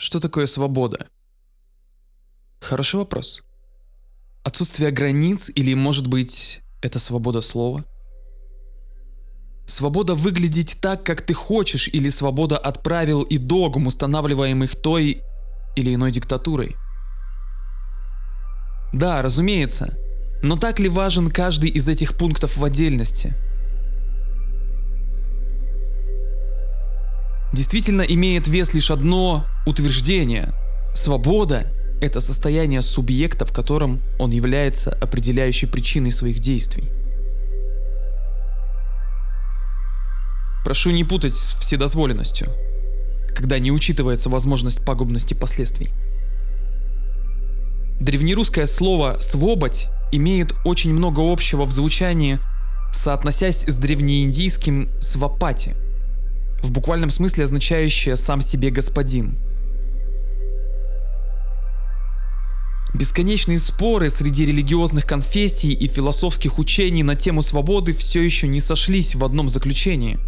Что 0.00 0.18
такое 0.18 0.46
свобода? 0.46 1.08
Хороший 2.58 2.96
вопрос. 2.96 3.42
Отсутствие 4.44 4.90
границ 4.92 5.50
или, 5.54 5.74
может 5.74 6.06
быть, 6.06 6.62
это 6.80 6.98
свобода 6.98 7.42
слова? 7.42 7.84
Свобода 9.66 10.14
выглядеть 10.14 10.78
так, 10.80 11.04
как 11.04 11.20
ты 11.20 11.34
хочешь, 11.34 11.86
или 11.88 12.08
свобода 12.08 12.56
от 12.56 12.82
правил 12.82 13.20
и 13.24 13.36
догм, 13.36 13.88
устанавливаемых 13.88 14.74
той 14.74 15.20
или 15.76 15.94
иной 15.94 16.12
диктатурой? 16.12 16.76
Да, 18.94 19.20
разумеется. 19.20 19.98
Но 20.42 20.56
так 20.56 20.80
ли 20.80 20.88
важен 20.88 21.30
каждый 21.30 21.68
из 21.68 21.90
этих 21.90 22.16
пунктов 22.16 22.56
в 22.56 22.64
отдельности? 22.64 23.34
Действительно 27.52 28.02
имеет 28.02 28.46
вес 28.46 28.74
лишь 28.74 28.90
одно 28.90 29.44
утверждение. 29.66 30.52
Свобода– 30.94 31.66
это 32.00 32.20
состояние 32.20 32.80
субъекта, 32.80 33.44
в 33.44 33.52
котором 33.52 34.00
он 34.18 34.30
является 34.30 34.90
определяющей 34.90 35.66
причиной 35.66 36.12
своих 36.12 36.38
действий. 36.38 36.90
Прошу 40.64 40.90
не 40.90 41.04
путать 41.04 41.34
с 41.34 41.54
вседозволенностью, 41.54 42.48
когда 43.34 43.58
не 43.58 43.72
учитывается 43.72 44.30
возможность 44.30 44.84
пагубности 44.84 45.34
последствий. 45.34 45.90
Древнерусское 47.98 48.66
слово 48.66 49.16
«свободь» 49.18 49.88
имеет 50.12 50.54
очень 50.64 50.92
много 50.92 51.20
общего 51.20 51.64
в 51.64 51.72
звучании, 51.72 52.38
соотносясь 52.92 53.64
с 53.66 53.76
древнеиндийским 53.76 54.88
«свапати», 55.00 55.74
в 56.62 56.70
буквальном 56.70 57.10
смысле 57.10 57.44
означающее 57.44 58.16
«сам 58.16 58.40
себе 58.40 58.70
господин». 58.70 59.38
Бесконечные 62.92 63.58
споры 63.58 64.10
среди 64.10 64.46
религиозных 64.46 65.06
конфессий 65.06 65.72
и 65.72 65.86
философских 65.86 66.58
учений 66.58 67.02
на 67.02 67.14
тему 67.14 67.40
свободы 67.40 67.92
все 67.92 68.20
еще 68.20 68.48
не 68.48 68.60
сошлись 68.60 69.14
в 69.14 69.24
одном 69.24 69.48
заключении. 69.48 70.18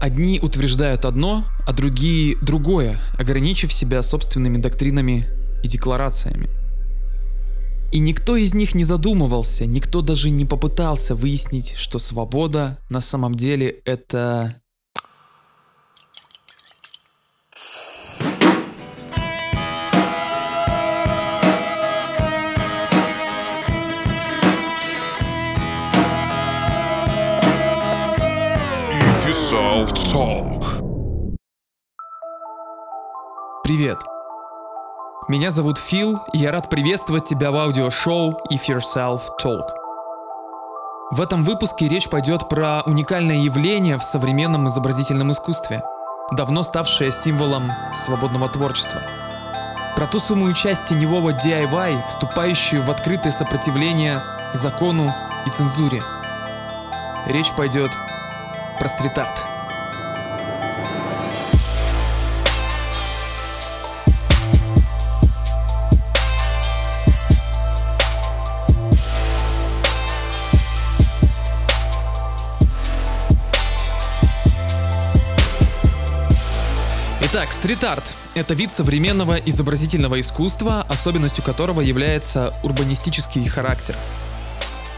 Одни 0.00 0.40
утверждают 0.40 1.04
одно, 1.04 1.46
а 1.66 1.72
другие 1.72 2.36
другое, 2.40 2.98
ограничив 3.18 3.72
себя 3.72 4.02
собственными 4.02 4.58
доктринами 4.58 5.26
и 5.62 5.68
декларациями. 5.68 6.48
И 7.92 7.98
никто 7.98 8.36
из 8.36 8.52
них 8.52 8.74
не 8.74 8.84
задумывался, 8.84 9.64
никто 9.64 10.02
даже 10.02 10.30
не 10.30 10.44
попытался 10.44 11.14
выяснить, 11.14 11.74
что 11.76 11.98
свобода 11.98 12.78
на 12.90 13.00
самом 13.00 13.34
деле 13.34 13.80
это... 13.84 14.60
If 28.90 29.26
you 29.26 29.32
solved 29.32 29.96
talk. 30.12 30.56
Привет! 33.64 33.98
Меня 35.28 35.50
зовут 35.50 35.78
Фил, 35.78 36.20
и 36.32 36.38
я 36.38 36.52
рад 36.52 36.70
приветствовать 36.70 37.24
тебя 37.24 37.50
в 37.50 37.56
аудиошоу 37.56 38.38
If 38.48 38.68
Yourself 38.68 39.22
Talk. 39.42 39.64
В 41.10 41.20
этом 41.20 41.42
выпуске 41.42 41.88
речь 41.88 42.08
пойдет 42.08 42.48
про 42.48 42.82
уникальное 42.86 43.38
явление 43.38 43.98
в 43.98 44.04
современном 44.04 44.68
изобразительном 44.68 45.32
искусстве, 45.32 45.82
давно 46.30 46.62
ставшее 46.62 47.10
символом 47.10 47.72
свободного 47.92 48.48
творчества. 48.48 49.02
Про 49.96 50.06
ту 50.06 50.20
сумму 50.20 50.52
часть 50.52 50.84
теневого 50.84 51.30
DIY, 51.30 52.06
вступающую 52.06 52.80
в 52.80 52.88
открытое 52.88 53.32
сопротивление 53.32 54.22
закону 54.52 55.12
и 55.44 55.50
цензуре. 55.50 56.04
Речь 57.26 57.50
пойдет 57.56 57.90
про 58.78 58.88
стрит-арт. 58.88 59.55
Итак, 77.46 77.54
стрит-арт– 77.54 78.14
это 78.34 78.54
вид 78.54 78.72
современного 78.72 79.36
изобразительного 79.36 80.18
искусства, 80.18 80.84
особенностью 80.88 81.44
которого 81.44 81.80
является 81.80 82.52
урбанистический 82.64 83.46
характер. 83.46 83.94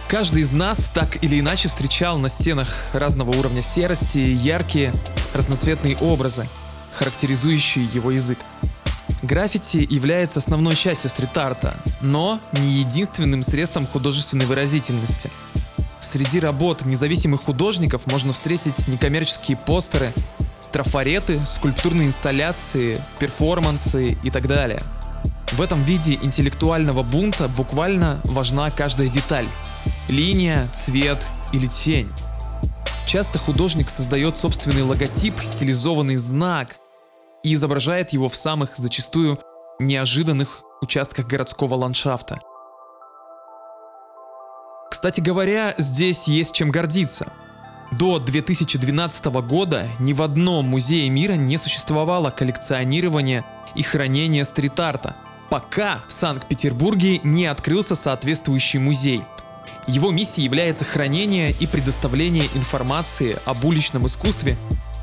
Каждый 0.08 0.40
из 0.40 0.52
нас 0.52 0.90
так 0.94 1.22
или 1.22 1.40
иначе 1.40 1.68
встречал 1.68 2.18
на 2.18 2.30
стенах 2.30 2.68
разного 2.94 3.36
уровня 3.36 3.60
серости 3.60 4.16
яркие 4.16 4.94
разноцветные 5.34 5.98
образы, 5.98 6.46
характеризующие 6.94 7.84
его 7.92 8.12
язык. 8.12 8.38
Граффити 9.20 9.86
является 9.90 10.38
основной 10.38 10.74
частью 10.74 11.10
стрит-арта, 11.10 11.76
но 12.00 12.40
не 12.52 12.80
единственным 12.80 13.42
средством 13.42 13.86
художественной 13.86 14.46
выразительности. 14.46 15.30
Среди 16.00 16.40
работ 16.40 16.86
независимых 16.86 17.42
художников 17.42 18.06
можно 18.06 18.32
встретить 18.32 18.88
некоммерческие 18.88 19.58
постеры, 19.58 20.14
трафареты, 20.72 21.40
скульптурные 21.46 22.08
инсталляции, 22.08 23.00
перформансы 23.18 24.16
и 24.22 24.30
так 24.30 24.46
далее. 24.46 24.80
В 25.52 25.62
этом 25.62 25.82
виде 25.82 26.14
интеллектуального 26.14 27.02
бунта 27.02 27.48
буквально 27.48 28.20
важна 28.24 28.70
каждая 28.70 29.08
деталь. 29.08 29.46
Линия, 30.08 30.68
цвет 30.72 31.18
или 31.52 31.66
тень. 31.66 32.08
Часто 33.06 33.38
художник 33.38 33.88
создает 33.88 34.36
собственный 34.36 34.82
логотип, 34.82 35.40
стилизованный 35.40 36.16
знак 36.16 36.76
и 37.42 37.54
изображает 37.54 38.12
его 38.12 38.28
в 38.28 38.36
самых 38.36 38.76
зачастую 38.76 39.38
неожиданных 39.78 40.62
участках 40.82 41.26
городского 41.26 41.74
ландшафта. 41.74 42.38
Кстати 44.90 45.20
говоря, 45.20 45.74
здесь 45.78 46.28
есть 46.28 46.54
чем 46.54 46.70
гордиться– 46.70 47.32
до 47.90 48.18
2012 48.18 49.24
года 49.26 49.88
ни 49.98 50.12
в 50.12 50.22
одном 50.22 50.66
музее 50.66 51.08
мира 51.08 51.34
не 51.34 51.56
существовало 51.56 52.30
коллекционирования 52.30 53.44
и 53.74 53.82
хранения 53.82 54.44
стрит-арта, 54.44 55.16
пока 55.50 56.04
в 56.06 56.12
Санкт-Петербурге 56.12 57.20
не 57.22 57.46
открылся 57.46 57.94
соответствующий 57.94 58.78
музей. 58.78 59.22
Его 59.86 60.10
миссией 60.10 60.44
является 60.44 60.84
хранение 60.84 61.50
и 61.50 61.66
предоставление 61.66 62.44
информации 62.54 63.38
об 63.46 63.64
уличном 63.64 64.06
искусстве, 64.06 64.56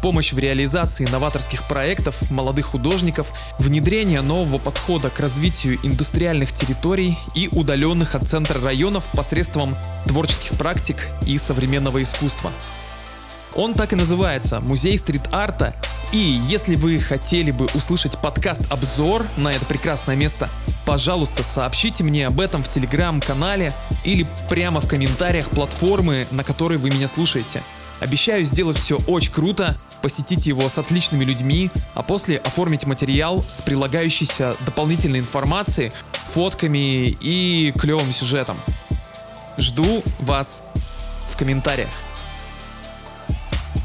помощь 0.05 0.33
в 0.33 0.37
реализации 0.37 1.07
новаторских 1.11 1.67
проектов 1.67 2.29
молодых 2.29 2.67
художников, 2.67 3.25
внедрение 3.57 4.21
нового 4.21 4.59
подхода 4.59 5.09
к 5.09 5.19
развитию 5.19 5.79
индустриальных 5.81 6.51
территорий 6.51 7.17
и 7.33 7.49
удаленных 7.51 8.13
от 8.13 8.27
центра 8.27 8.61
районов 8.61 9.03
посредством 9.15 9.75
творческих 10.05 10.59
практик 10.59 11.07
и 11.25 11.39
современного 11.39 12.03
искусства. 12.03 12.51
Он 13.55 13.73
так 13.73 13.93
и 13.93 13.95
называется 13.95 14.59
«Музей 14.59 14.95
стрит-арта». 14.95 15.73
И 16.11 16.39
если 16.49 16.75
вы 16.75 16.99
хотели 16.99 17.49
бы 17.49 17.65
услышать 17.73 18.19
подкаст-обзор 18.19 19.25
на 19.37 19.53
это 19.53 19.65
прекрасное 19.65 20.15
место, 20.15 20.49
пожалуйста, 20.85 21.41
сообщите 21.41 22.03
мне 22.03 22.27
об 22.27 22.39
этом 22.39 22.61
в 22.61 22.69
телеграм-канале 22.69 23.73
или 24.03 24.27
прямо 24.51 24.81
в 24.81 24.87
комментариях 24.87 25.49
платформы, 25.49 26.27
на 26.29 26.43
которой 26.43 26.77
вы 26.77 26.91
меня 26.91 27.07
слушаете. 27.07 27.63
Обещаю 28.01 28.43
сделать 28.43 28.77
все 28.77 28.97
очень 29.07 29.31
круто, 29.31 29.77
посетить 30.05 30.45
его 30.45 30.69
с 30.69 30.77
отличными 30.77 31.23
людьми, 31.23 31.71
а 31.95 32.03
после 32.03 32.37
оформить 32.37 32.85
материал 32.85 33.43
с 33.49 33.63
прилагающейся 33.63 34.55
дополнительной 34.63 35.17
информацией, 35.17 35.91
фотками 36.31 37.07
и 37.19 37.73
клевым 37.75 38.13
сюжетом. 38.13 38.55
Жду 39.57 40.03
вас 40.19 40.61
в 41.33 41.37
комментариях. 41.37 41.89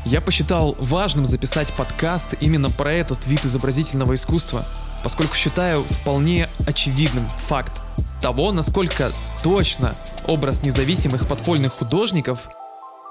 Я 0.05 0.21
посчитал 0.21 0.77
важным 0.79 1.25
записать 1.25 1.73
подкаст 1.73 2.35
именно 2.43 2.69
про 2.69 2.93
этот 2.93 3.27
вид 3.27 3.47
изобразительного 3.47 4.15
искусства, 4.15 4.67
поскольку 5.03 5.35
считаю 5.35 5.85
вполне 5.85 6.51
очевидным 6.67 7.27
факт 7.49 7.73
того, 8.21 8.53
насколько 8.53 9.11
точно 9.43 9.95
образ 10.27 10.63
независимых 10.65 11.27
подпольных 11.27 11.73
художников 11.73 12.51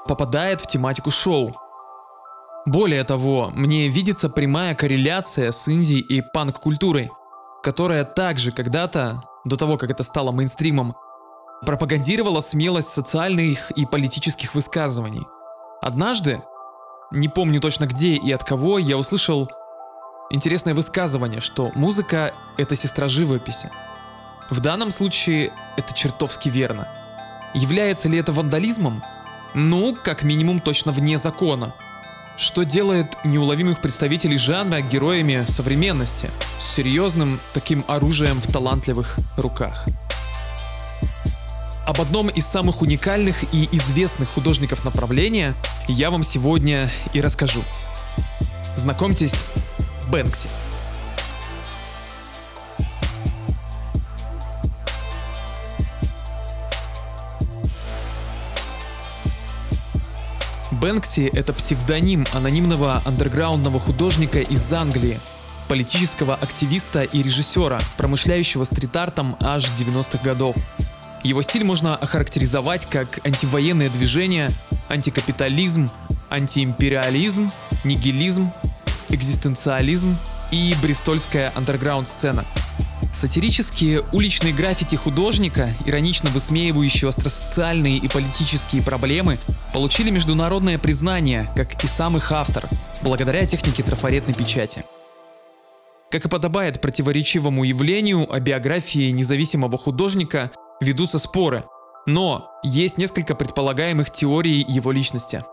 попадает 0.08 0.62
в 0.62 0.68
тематику 0.68 1.10
шоу. 1.10 1.56
Более 2.70 3.04
того, 3.04 3.50
мне 3.52 3.88
видится 3.88 4.30
прямая 4.30 4.76
корреляция 4.76 5.52
с 5.52 5.68
инди 5.68 5.96
и 5.96 6.22
панк-культурой, 6.22 7.10
которая 7.64 8.06
также 8.06 8.52
когда-то, 8.52 9.24
до 9.44 9.56
того 9.56 9.76
как 9.76 9.90
это 9.90 10.04
стало 10.04 10.32
мейнстримом, 10.32 10.96
пропагандировала 11.66 12.42
смелость 12.42 12.90
социальных 12.90 13.72
и 13.72 13.88
политических 13.88 14.54
высказываний. 14.54 15.26
Однажды 15.82 16.44
не 17.10 17.28
помню 17.28 17.60
точно 17.60 17.88
где 17.88 18.10
и 18.10 18.32
от 18.32 18.44
кого, 18.44 18.78
я 18.78 19.00
услышал 19.00 19.50
интересное 20.30 20.76
высказывание, 20.76 21.42
что 21.42 21.72
музыка— 21.74 22.36
это 22.58 22.76
сестра 22.76 23.08
живописи. 23.08 23.72
В 24.52 24.60
данном 24.60 24.92
случае 24.92 25.54
это 25.76 25.96
чертовски 25.96 26.50
верно. 26.50 26.88
Является 27.56 28.10
ли 28.10 28.20
это 28.20 28.32
вандализмом? 28.32 29.04
Ну, 29.56 29.96
как 29.96 30.22
минимум 30.22 30.60
точно 30.60 30.92
вне 30.92 31.18
закона. 31.18 31.74
Что 32.40 32.64
делает 32.64 33.18
неуловимых 33.26 33.82
представителей 33.82 34.38
жанра 34.38 34.80
героями 34.80 35.44
современности, 35.46 36.32
с 36.58 36.68
серьезным 36.68 37.38
таким 37.54 37.84
оружием 37.86 38.40
в 38.40 38.48
талантливых 38.50 39.18
руках. 39.36 39.86
Об 41.86 42.00
одном 42.00 42.30
из 42.30 42.46
самых 42.46 42.82
уникальных 42.82 43.44
и 43.54 43.68
известных 43.74 44.30
художников 44.30 44.86
направления 44.86 45.54
я 45.90 46.10
вам 46.10 46.24
сегодня 46.24 46.90
и 47.14 47.20
расскажу. 47.20 47.62
Знакомьтесь, 48.78 49.44
Бэнкси. 50.10 50.48
Бэнкси— 60.80 61.30
это 61.34 61.52
псевдоним 61.52 62.26
анонимного 62.32 63.02
андерграундного 63.04 63.82
художника 63.82 64.40
из 64.40 64.72
Англии, 64.72 65.20
политического 65.68 66.36
активиста 66.36 67.04
и 67.04 67.22
режиссера, 67.22 67.80
промышляющего 67.98 68.64
стрит-артом 68.64 69.36
аж 69.42 69.66
90-х 69.66 70.20
годов. 70.24 70.56
Его 71.22 71.42
стиль 71.42 71.66
можно 71.66 71.98
охарактеризовать 71.98 72.86
как 72.86 73.20
антивоенное 73.26 73.90
движение, 73.90 74.52
антикапитализм, 74.88 75.90
антиимпериализм, 76.30 77.52
нигилизм, 77.84 78.50
экзистенциализм 79.10 80.16
и 80.52 80.74
бристольская 80.82 81.52
андерграунд-сцена. 81.56 82.46
Сатирические 83.14 84.04
уличные 84.14 84.54
граффити 84.54 84.96
художника, 84.96 85.74
иронично 85.86 86.30
высмеивающие 86.30 87.10
остросоциальные 87.10 87.98
и 87.98 88.08
политические 88.08 88.82
проблемы, 88.82 89.40
получили 89.74 90.10
международное 90.10 90.78
признание, 90.78 91.48
как 91.56 91.84
и 91.84 91.88
сам 91.88 92.18
их 92.18 92.32
автор, 92.32 92.66
благодаря 93.02 93.46
технике 93.46 93.84
трафаретной 93.84 94.34
печати. 94.34 94.84
Как 96.12 96.26
и 96.26 96.30
подобает 96.30 96.82
противоречивому 96.82 97.64
явлению, 97.64 98.32
о 98.32 98.40
биографии 98.40 99.12
независимого 99.12 99.78
художника 99.78 100.52
ведутся 100.82 101.20
споры, 101.20 101.66
но 102.08 102.50
есть 102.64 102.98
несколько 102.98 103.36
предполагаемых 103.36 104.10
теорий 104.10 104.66
его 104.68 104.92
личности. 104.92 105.44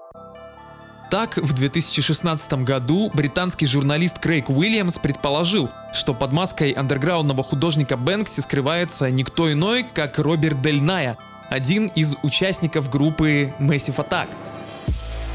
Так, 1.11 1.37
в 1.37 1.53
2016 1.53 2.65
году 2.65 3.13
британский 3.15 3.67
журналист 3.67 4.19
Крейг 4.19 4.51
Уильямс 4.51 4.99
предположил, 4.99 5.71
что 5.93 6.15
под 6.15 6.33
маской 6.33 6.73
андерграундного 6.73 7.45
художника 7.45 7.97
Бэнкси 7.97 8.41
скрывается 8.41 9.09
никто 9.11 9.53
иной, 9.53 9.85
как 9.85 10.19
Роберт 10.19 10.61
Дель 10.63 10.83
Ная, 10.83 11.17
один 11.51 11.87
из 11.89 12.17
участников 12.23 12.91
группы 12.91 13.53
Massive 13.59 13.97
Attack. 13.97 14.29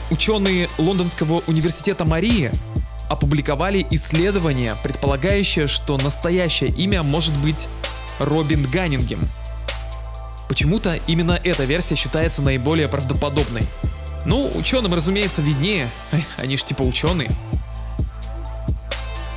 Ученые 0.10 0.70
Лондонского 0.78 1.42
университета 1.48 2.06
Марии 2.06 2.52
опубликовали 3.10 3.86
исследование, 3.92 4.76
предполагающее, 4.84 5.68
что 5.68 5.98
настоящее 5.98 6.70
имя 6.70 7.04
может 7.04 7.36
быть 7.38 7.68
Робин 8.20 8.70
Ганнингем. 8.70 9.20
Почему-то 10.48 11.00
именно 11.08 11.40
эта 11.44 11.64
версия 11.64 11.96
считается 11.96 12.42
наиболее 12.42 12.88
правдоподобной. 12.90 13.64
Ну, 14.26 14.52
ученым, 14.56 14.94
разумеется, 14.94 15.42
виднее. 15.42 15.90
Они 16.38 16.58
ж 16.58 16.64
типа 16.64 16.82
ученые. 16.84 17.32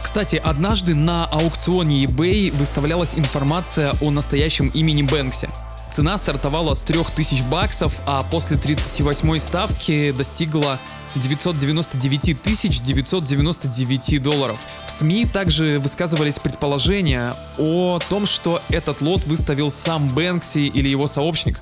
Кстати, 0.02 0.36
однажды 0.36 0.94
на 0.94 1.24
аукционе 1.26 2.04
eBay 2.04 2.52
выставлялась 2.54 3.14
информация 3.16 3.94
о 4.00 4.10
настоящем 4.10 4.68
имени 4.68 5.02
Бэнкси. 5.02 5.48
Цена 5.94 6.18
стартовала 6.18 6.74
с 6.74 6.82
3000 6.82 7.42
баксов, 7.44 7.92
а 8.04 8.24
после 8.24 8.56
38 8.56 9.38
ставки 9.38 10.10
достигла 10.10 10.80
999 11.14 12.42
999 12.82 14.20
долларов. 14.20 14.58
В 14.86 14.90
СМИ 14.90 15.26
также 15.26 15.78
высказывались 15.78 16.40
предположения 16.40 17.36
о 17.58 18.00
том, 18.08 18.26
что 18.26 18.60
этот 18.70 19.02
лот 19.02 19.24
выставил 19.26 19.70
сам 19.70 20.08
Бэнкси 20.08 20.66
или 20.66 20.88
его 20.88 21.06
сообщник. 21.06 21.60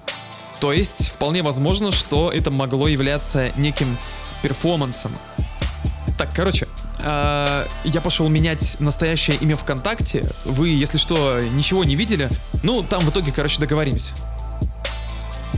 То 0.61 0.73
есть 0.73 1.11
вполне 1.11 1.43
возможно, 1.43 1.93
что 1.93 2.33
это 2.33 2.51
могло 2.51 2.89
являться 2.89 3.53
неким 3.59 3.99
перформансом. 4.43 5.13
Так, 6.17 6.31
короче, 6.35 6.69
э, 7.03 7.67
я 7.85 8.01
пошел 8.01 8.29
менять 8.29 8.77
настоящее 8.79 9.37
имя 9.39 9.57
ВКонтакте. 9.57 10.25
Вы, 10.45 10.69
если 10.69 10.99
что, 10.99 11.41
ничего 11.55 11.85
не 11.85 11.97
видели. 11.97 12.29
Ну, 12.63 12.83
там 12.83 13.01
в 13.01 13.11
итоге, 13.11 13.33
короче, 13.33 13.61
договоримся. 13.61 14.15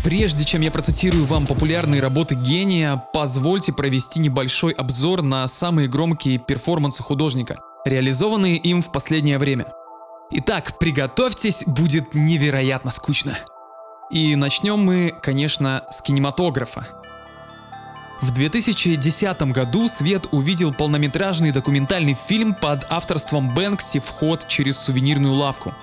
Прежде 0.05 0.45
чем 0.45 0.61
я 0.61 0.71
процитирую 0.71 1.25
вам 1.25 1.47
популярные 1.47 2.03
работы 2.03 2.35
гения, 2.35 3.03
позвольте 3.15 3.73
провести 3.73 4.21
небольшой 4.21 4.73
обзор 4.73 5.23
на 5.23 5.49
самые 5.49 5.89
громкие 5.89 6.39
перформансы 6.39 7.03
художника, 7.03 7.57
реализованные 7.87 8.57
им 8.57 8.83
в 8.83 8.93
последнее 8.93 9.39
время. 9.39 9.67
Итак, 10.31 10.79
приготовьтесь, 10.79 11.65
будет 11.67 12.13
невероятно 12.13 12.91
скучно. 12.91 13.39
И 14.11 14.37
начнем 14.37 14.79
мы, 14.79 15.15
конечно, 15.23 15.85
с 15.91 16.03
кинематографа. 16.03 16.87
В 18.21 18.31
2010 18.31 19.43
году 19.53 19.89
Свет 19.89 20.29
увидел 20.31 20.73
полнометражный 20.73 21.51
документальный 21.51 22.17
фильм 22.27 22.55
под 22.55 22.85
авторством 22.89 23.55
Бэнкси 23.55 23.99
«Вход 23.99 24.47
через 24.47 24.79
сувенирную 24.79 25.35
лавку». 25.35 25.75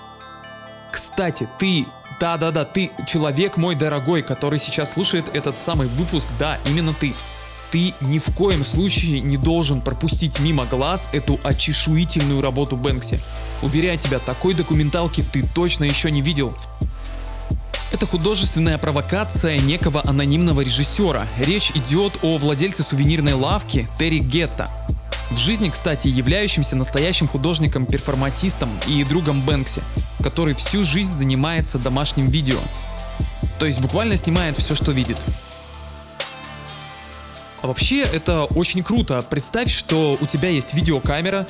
Кстати, 0.91 1.47
ты, 1.59 1.85
да-да-да, 2.19 2.65
ты, 2.65 2.91
человек 3.07 3.57
мой 3.57 3.75
дорогой, 3.75 4.23
который 4.23 4.59
сейчас 4.59 4.93
слушает 4.93 5.29
этот 5.33 5.59
самый 5.59 5.87
выпуск, 5.87 6.27
да, 6.39 6.57
именно 6.67 6.93
ты. 6.93 7.13
Ты 7.69 7.93
ни 8.01 8.19
в 8.19 8.35
коем 8.35 8.65
случае 8.65 9.21
не 9.21 9.37
должен 9.37 9.79
пропустить 9.81 10.39
мимо 10.39 10.65
глаз 10.65 11.09
эту 11.13 11.39
очешуительную 11.43 12.41
работу 12.41 12.75
Бэнкси. 12.75 13.19
Уверяю 13.61 13.97
тебя, 13.97 14.19
такой 14.19 14.53
документалки 14.53 15.23
ты 15.31 15.47
точно 15.47 15.85
еще 15.85 16.11
не 16.11 16.21
видел. 16.21 16.53
Это 17.91 18.05
художественная 18.05 18.77
провокация 18.77 19.59
некого 19.59 20.01
анонимного 20.05 20.61
режиссера. 20.61 21.27
Речь 21.37 21.71
идет 21.71 22.13
о 22.21 22.37
владельце 22.37 22.83
сувенирной 22.83 23.33
лавки 23.33 23.85
Терри 23.99 24.19
Гетта. 24.19 24.69
В 25.29 25.37
жизни, 25.37 25.69
кстати, 25.69 26.07
являющимся 26.07 26.77
настоящим 26.77 27.27
художником-перформатистом 27.27 28.69
и 28.87 29.03
другом 29.03 29.41
Бэнкси, 29.41 29.81
который 30.23 30.53
всю 30.53 30.85
жизнь 30.85 31.13
занимается 31.13 31.79
домашним 31.79 32.27
видео. 32.27 32.59
То 33.59 33.65
есть 33.65 33.81
буквально 33.81 34.15
снимает 34.15 34.57
все, 34.57 34.73
что 34.73 34.93
видит. 34.93 35.17
А 37.61 37.67
вообще 37.67 38.03
это 38.03 38.45
очень 38.45 38.83
круто. 38.83 39.21
Представь, 39.29 39.69
что 39.69 40.17
у 40.19 40.25
тебя 40.25 40.49
есть 40.49 40.73
видеокамера 40.73 41.45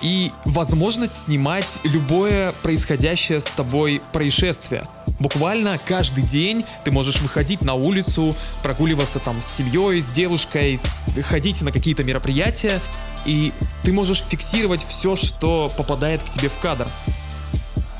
и 0.00 0.32
возможность 0.44 1.24
снимать 1.24 1.68
любое 1.84 2.52
происходящее 2.62 3.40
с 3.40 3.44
тобой 3.44 4.02
происшествие. 4.12 4.82
Буквально 5.20 5.78
каждый 5.78 6.24
день 6.24 6.64
ты 6.84 6.90
можешь 6.90 7.20
выходить 7.20 7.62
на 7.62 7.74
улицу, 7.74 8.34
прогуливаться 8.62 9.20
там 9.20 9.40
с 9.40 9.46
семьей, 9.46 10.02
с 10.02 10.08
девушкой, 10.08 10.80
ходить 11.22 11.62
на 11.62 11.70
какие-то 11.70 12.02
мероприятия, 12.02 12.80
и 13.24 13.52
ты 13.84 13.92
можешь 13.92 14.22
фиксировать 14.22 14.84
все, 14.84 15.14
что 15.14 15.70
попадает 15.76 16.22
к 16.22 16.30
тебе 16.30 16.48
в 16.48 16.58
кадр. 16.58 16.88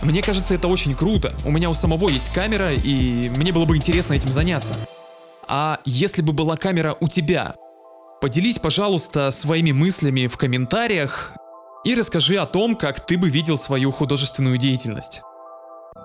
Мне 0.03 0.23
кажется, 0.23 0.55
это 0.55 0.69
очень 0.69 0.95
круто. 0.95 1.33
У 1.45 1.51
меня 1.51 1.71
у 1.71 1.75
самого 1.75 2.09
есть 2.09 2.31
камера, 2.31 2.73
и 2.73 3.31
мне 3.37 3.53
было 3.53 3.65
бы 3.65 3.77
интересно 3.77 4.15
этим 4.15 4.31
заняться. 4.31 4.75
А 5.49 5.79
если 5.85 6.21
бы 6.21 6.33
была 6.33 6.57
камера 6.57 6.97
у 7.01 7.09
тебя? 7.09 7.55
Поделись, 8.21 8.59
пожалуйста, 8.59 9.31
своими 9.31 9.73
мыслями 9.73 10.27
в 10.27 10.37
комментариях 10.37 11.33
и 11.85 11.95
расскажи 11.95 12.37
о 12.37 12.47
том, 12.47 12.75
как 12.75 13.07
ты 13.07 13.17
бы 13.17 13.31
видел 13.31 13.57
свою 13.57 13.93
художественную 13.93 14.59
деятельность. 14.59 15.23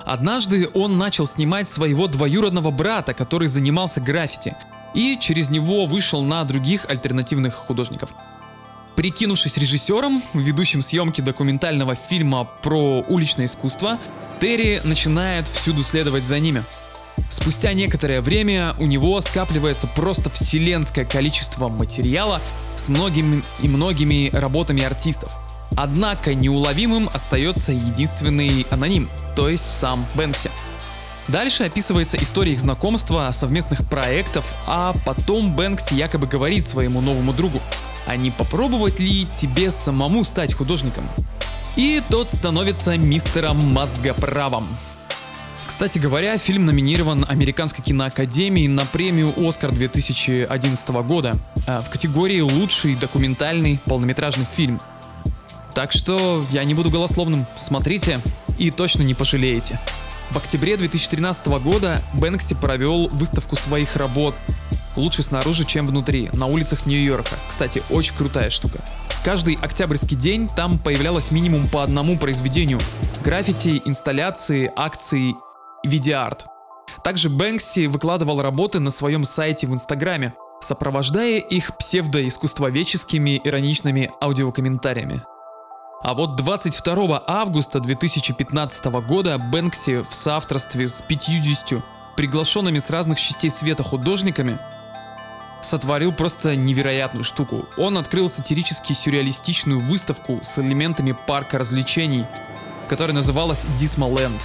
Однажды 0.06 0.70
он 0.74 0.98
начал 0.98 1.25
снимать 1.25 1.70
своего 1.70 2.08
двоюродного 2.08 2.72
брата, 2.72 3.13
который 3.13 3.48
занимался 3.48 4.01
граффити, 4.01 4.56
и 4.94 5.18
через 5.20 5.50
него 5.50 5.86
вышел 5.86 6.22
на 6.24 6.44
других 6.44 6.89
альтернативных 6.89 7.53
художников. 7.53 8.10
Прикинувшись 8.96 9.58
режиссером, 9.58 10.22
ведущим 10.34 10.82
съемки 10.82 11.22
документального 11.22 11.96
фильма 11.96 12.44
про 12.44 13.01
уличное 13.08 13.46
искусство, 13.46 14.00
Терри 14.41 14.82
начинает 14.84 15.48
всюду 15.48 15.84
следовать 15.84 16.24
за 16.24 16.39
ними. 16.39 16.63
Спустя 17.29 17.74
некоторое 17.74 18.22
время 18.22 18.75
у 18.79 18.86
него 18.86 19.20
скапливается 19.22 19.88
просто 19.88 20.29
вселенское 20.29 21.06
количество 21.06 21.68
материала 21.68 22.41
с 22.75 22.89
многими 22.89 23.44
и 23.62 23.68
многими 23.68 24.29
работами 24.34 24.84
артистов. 24.84 25.29
Однако 25.82 26.34
неуловимым 26.34 27.10
остается 27.14 27.72
единственный 27.72 28.68
аноним, 28.70 29.10
то 29.36 29.48
есть 29.48 29.70
сам 29.70 30.06
Бэнкси. 30.16 30.52
Дальше 31.28 31.64
описывается 31.64 32.18
история 32.18 32.54
их 32.54 32.60
знакомства, 32.60 33.30
совместных 33.32 33.88
проектов, 33.88 34.44
а 34.68 34.94
потом 35.06 35.54
Бэнкси 35.54 35.94
якобы 35.94 36.28
говорит 36.28 36.66
своему 36.66 37.02
новому 37.02 37.34
другу 37.34 37.62
а 38.10 38.18
не 38.18 38.32
попробовать 38.32 39.00
ли 39.00 39.28
тебе 39.40 39.70
самому 39.70 40.26
стать 40.26 40.54
художником? 40.56 41.04
И 41.76 42.02
тот 42.10 42.30
становится 42.30 42.98
мистером 42.98 43.58
мозгоправом. 43.72 44.68
Кстати 45.68 46.00
говоря, 46.00 46.38
фильм 46.40 46.66
номинирован 46.66 47.24
Американской 47.30 47.84
киноакадемией 47.84 48.68
на 48.68 48.84
премию 48.88 49.32
«Оскар» 49.38 49.72
2011 49.72 50.90
года 50.90 51.36
а, 51.68 51.82
в 51.82 51.90
категории 51.92 52.42
«Лучший 52.42 52.96
документальный 52.96 53.80
полнометражный 53.86 54.46
фильм». 54.46 54.80
Так 55.74 55.92
что 55.92 56.44
я 56.52 56.64
не 56.64 56.74
буду 56.74 56.90
голословным, 56.90 57.46
смотрите 57.56 58.20
и 58.58 58.72
точно 58.72 59.04
не 59.04 59.14
пожалеете. 59.14 59.80
В 60.32 60.38
октябре 60.38 60.78
2013 60.78 61.48
года 61.64 62.02
Бэнкси 62.14 62.56
провел 62.56 63.08
выставку 63.10 63.56
своих 63.56 63.96
работ 63.96 64.36
лучше 64.96 65.24
снаружи, 65.24 65.66
чем 65.66 65.88
внутри, 65.88 66.30
на 66.34 66.46
улицах 66.46 66.86
Нью-Йорка. 66.86 67.36
Кстати, 67.48 67.82
очень 67.90 68.16
крутая 68.16 68.50
штука. 68.50 68.80
Каждый 69.24 69.56
октябрьский 69.56 70.16
день 70.16 70.48
там 70.56 70.78
появлялось 70.78 71.32
минимум 71.32 71.68
по 71.68 71.84
одному 71.84 72.18
произведению. 72.18 72.80
Граффити, 73.24 73.82
инсталляции, 73.86 74.72
акции 74.76 75.36
видеоарт. 75.84 76.46
Также 77.04 77.30
Бэнкси 77.30 77.88
выкладывал 77.88 78.42
работы 78.42 78.80
на 78.80 78.92
своем 78.92 79.24
сайте 79.24 79.68
в 79.68 79.74
Инстаграме, 79.74 80.34
сопровождая 80.62 81.38
их 81.40 81.78
псевдоискусствоведческими 81.78 83.42
ироничными 83.44 84.12
аудиокомментариями. 84.22 85.22
А 86.01 86.13
вот 86.13 86.38
22 86.38 87.24
августа 87.27 87.82
2015 87.82 88.86
года 89.06 89.38
Бэнкси 89.38 90.03
в 90.10 90.13
соавторстве 90.13 90.88
с 90.88 91.01
50 91.01 91.84
приглашенными 92.15 92.79
с 92.79 92.89
разных 92.89 93.20
частей 93.20 93.50
света 93.50 93.84
художниками 93.84 94.60
сотворил 95.62 96.13
просто 96.13 96.56
невероятную 96.56 97.25
штуку. 97.25 97.65
Он 97.75 97.98
открыл 97.98 98.29
сатирически 98.29 98.94
сюрреалистичную 98.94 99.82
выставку 99.82 100.39
с 100.41 100.58
элементами 100.58 101.13
парка 101.27 101.60
развлечений, 101.60 102.25
которая 102.88 103.13
называлась 103.13 103.65
Dismaland. 103.77 104.39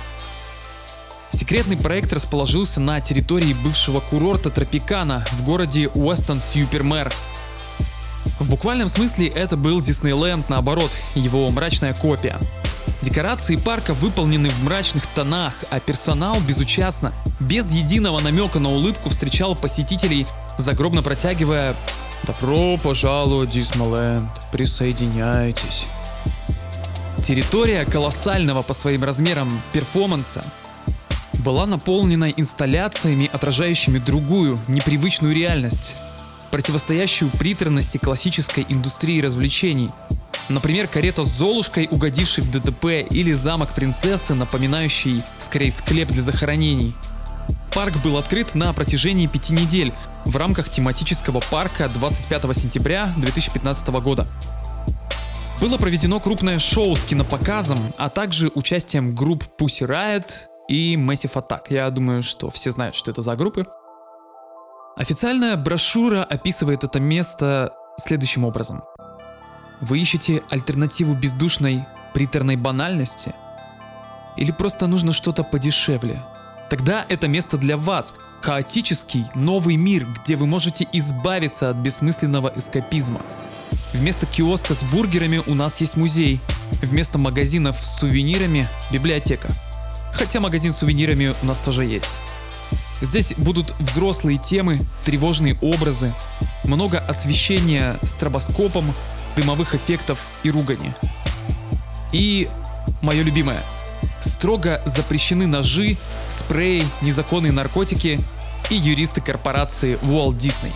Секретный 1.30 1.76
проект 1.76 2.12
расположился 2.12 2.80
на 2.80 3.00
территории 3.00 3.52
бывшего 3.52 4.00
курорта 4.00 4.50
Тропикана 4.50 5.24
в 5.30 5.44
городе 5.44 5.86
Уэстон-Сьюпермэр. 5.94 7.12
В 8.38 8.50
буквальном 8.50 8.88
смысле 8.88 9.28
это 9.28 9.56
был 9.56 9.80
Диснейленд 9.80 10.48
наоборот, 10.48 10.90
его 11.14 11.48
мрачная 11.50 11.94
копия. 11.94 12.38
Декорации 13.02 13.56
парка 13.56 13.94
выполнены 13.94 14.48
в 14.48 14.64
мрачных 14.64 15.06
тонах, 15.06 15.52
а 15.70 15.78
персонал 15.78 16.40
безучастно, 16.40 17.12
без 17.38 17.70
единого 17.70 18.20
намека 18.20 18.58
на 18.58 18.70
улыбку 18.70 19.10
встречал 19.10 19.54
посетителей, 19.54 20.26
загробно 20.58 21.02
протягивая 21.02 21.76
«Добро 22.26 22.78
пожаловать, 22.78 23.50
Дисмаленд, 23.50 24.30
присоединяйтесь». 24.50 25.84
Территория 27.22 27.84
колоссального 27.84 28.62
по 28.62 28.74
своим 28.74 29.04
размерам 29.04 29.50
перформанса 29.72 30.42
была 31.44 31.66
наполнена 31.66 32.30
инсталляциями, 32.30 33.28
отражающими 33.32 33.98
другую, 33.98 34.58
непривычную 34.66 35.34
реальность, 35.34 35.96
противостоящую 36.54 37.32
приторности 37.32 37.98
классической 37.98 38.64
индустрии 38.68 39.20
развлечений. 39.20 39.90
Например, 40.48 40.86
карета 40.86 41.24
с 41.24 41.28
Золушкой, 41.36 41.88
угодившей 41.90 42.44
в 42.44 42.50
ДТП, 42.52 43.04
или 43.10 43.32
замок 43.32 43.74
принцессы, 43.74 44.34
напоминающий 44.34 45.24
скорее 45.40 45.72
склеп 45.72 46.10
для 46.10 46.22
захоронений. 46.22 46.94
Парк 47.74 47.94
был 48.04 48.16
открыт 48.18 48.54
на 48.54 48.72
протяжении 48.72 49.26
пяти 49.26 49.52
недель 49.52 49.92
в 50.26 50.36
рамках 50.36 50.68
тематического 50.68 51.40
парка 51.50 51.88
25 51.88 52.56
сентября 52.56 53.12
2015 53.16 53.88
года. 53.88 54.24
Было 55.60 55.76
проведено 55.76 56.20
крупное 56.20 56.60
шоу 56.60 56.94
с 56.94 57.02
кинопоказом, 57.02 57.80
а 57.98 58.08
также 58.10 58.52
участием 58.54 59.12
групп 59.12 59.42
Pussy 59.58 59.88
Riot, 59.88 60.30
и 60.68 60.94
Massive 60.94 61.32
Attack. 61.32 61.66
Я 61.70 61.90
думаю, 61.90 62.22
что 62.22 62.48
все 62.48 62.70
знают, 62.70 62.94
что 62.94 63.10
это 63.10 63.22
за 63.22 63.34
группы. 63.34 63.66
Официальная 64.96 65.56
брошюра 65.56 66.22
описывает 66.22 66.84
это 66.84 67.00
место 67.00 67.72
следующим 67.96 68.44
образом. 68.44 68.84
Вы 69.80 69.98
ищете 69.98 70.44
альтернативу 70.50 71.14
бездушной, 71.14 71.84
приторной 72.14 72.54
банальности? 72.54 73.34
Или 74.36 74.52
просто 74.52 74.86
нужно 74.86 75.12
что-то 75.12 75.42
подешевле? 75.42 76.22
Тогда 76.70 77.04
это 77.08 77.26
место 77.26 77.56
для 77.56 77.76
вас. 77.76 78.14
Хаотический 78.40 79.26
новый 79.34 79.74
мир, 79.74 80.06
где 80.06 80.36
вы 80.36 80.46
можете 80.46 80.86
избавиться 80.92 81.70
от 81.70 81.76
бессмысленного 81.76 82.52
эскапизма. 82.54 83.20
Вместо 83.94 84.26
киоска 84.26 84.74
с 84.74 84.84
бургерами 84.84 85.42
у 85.48 85.54
нас 85.54 85.80
есть 85.80 85.96
музей. 85.96 86.40
Вместо 86.82 87.18
магазинов 87.18 87.82
с 87.82 87.98
сувенирами– 87.98 88.68
библиотека. 88.92 89.48
Хотя 90.12 90.38
магазин 90.38 90.72
с 90.72 90.78
сувенирами 90.78 91.34
у 91.42 91.46
нас 91.46 91.58
тоже 91.58 91.84
есть. 91.84 92.20
Здесь 93.00 93.34
будут 93.36 93.74
взрослые 93.78 94.38
темы, 94.38 94.80
тревожные 95.04 95.56
образы, 95.60 96.12
много 96.64 96.98
освещения 96.98 97.98
стробоскопом, 98.02 98.84
дымовых 99.36 99.74
эффектов 99.74 100.18
и 100.42 100.50
ругани. 100.50 100.92
И 102.12 102.48
мое 103.02 103.22
любимое. 103.22 103.60
Строго 104.20 104.80
запрещены 104.86 105.46
ножи, 105.46 105.96
спреи, 106.28 106.82
незаконные 107.02 107.52
наркотики 107.52 108.20
и 108.70 108.74
юристы 108.74 109.20
корпорации 109.20 109.98
Walt 110.02 110.36
Disney. 110.38 110.74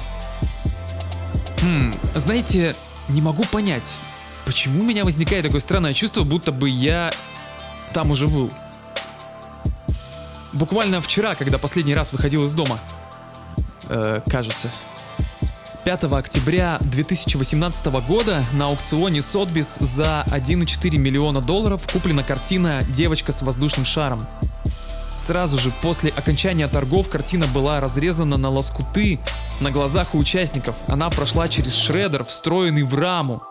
Хм, 1.63 1.95
знаете, 2.15 2.75
не 3.09 3.21
могу 3.21 3.45
понять, 3.45 3.91
почему 4.45 4.83
у 4.83 4.85
меня 4.85 5.05
возникает 5.05 5.45
такое 5.45 5.61
странное 5.61 5.95
чувство, 5.95 6.25
будто 6.25 6.53
бы 6.53 6.69
я 6.69 7.11
там 7.95 8.11
уже 8.11 8.29
был. 8.29 8.51
Буквально 10.59 11.01
вчера, 11.01 11.37
когда 11.37 11.57
последний 11.57 11.95
раз 11.95 12.13
выходил 12.13 12.43
из 12.43 12.53
дома. 12.53 12.81
Э, 13.89 14.21
кажется. 14.29 14.69
5 15.85 16.05
октября 16.05 16.79
2018 16.81 17.87
года 18.07 18.43
на 18.55 18.67
аукционе 18.67 19.23
Сотбис 19.23 19.77
за 19.79 20.25
1,4 20.27 20.99
миллиона 20.99 21.41
долларов 21.41 21.83
куплена 21.93 22.25
картина 22.25 22.83
«Девочка 22.89 23.33
с 23.33 23.43
воздушным 23.43 23.87
шаром». 23.87 24.21
Сразу 25.17 25.59
же 25.59 25.71
после 25.81 26.11
окончания 26.11 26.67
торгов 26.67 27.09
картина 27.09 27.47
была 27.47 27.81
разрезана 27.81 28.37
на 28.37 28.51
лоскуты 28.51 29.21
на 29.61 29.71
глазах 29.71 30.15
у 30.15 30.19
участников. 30.19 30.75
Она 30.89 31.09
прошла 31.09 31.49
через 31.49 31.75
шредер, 31.75 32.25
встроенный 32.25 32.83
в 32.83 32.95
раму. 32.97 33.43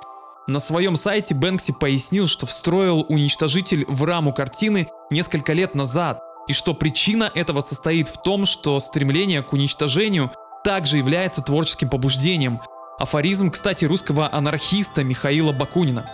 На 0.46 0.60
своем 0.60 0.98
сайте 0.98 1.34
Бэнкси 1.36 1.74
пояснил, 1.74 2.28
что 2.28 2.46
встроил 2.46 3.06
уничтожитель 3.08 3.86
в 3.88 4.04
раму 4.04 4.34
картины 4.34 4.90
несколько 5.10 5.54
лет 5.54 5.74
назад, 5.76 6.22
и 6.48 6.54
что 6.54 6.74
причина 6.74 7.32
этого 7.34 7.62
состоит 7.62 8.08
в 8.08 8.22
том, 8.22 8.46
что 8.46 8.80
стремление 8.80 9.42
к 9.44 9.54
уничтожению 9.54 10.32
также 10.64 10.98
является 10.98 11.42
творческим 11.42 11.90
побуждением. 11.90 12.62
Афоризм, 13.00 13.52
кстати, 13.52 13.86
русского 13.86 14.34
анархиста 14.34 15.04
Михаила 15.04 15.52
Бакунина. 15.52 16.10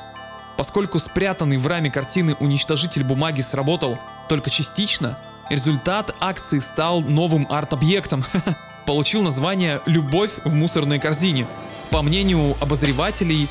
Поскольку 0.57 0.99
спрятанный 0.99 1.57
в 1.57 1.65
раме 1.65 1.89
картины 1.89 2.35
уничтожитель 2.39 3.03
бумаги 3.03 3.41
сработал 3.41 3.97
только 4.29 4.49
частично, 4.49 5.17
результат 5.49 6.15
акции 6.19 6.59
стал 6.59 7.01
новым 7.01 7.47
арт-объектом. 7.49 8.23
Получил 8.85 9.21
название 9.21 9.81
«Любовь 9.85 10.31
в 10.43 10.53
мусорной 10.53 10.99
корзине». 10.99 11.47
По 11.89 12.01
мнению 12.01 12.55
обозревателей, 12.59 13.47